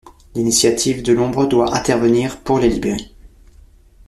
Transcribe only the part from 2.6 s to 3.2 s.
libérer.